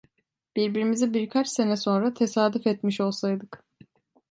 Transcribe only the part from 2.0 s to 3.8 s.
tesadüf etmiş olsaydık!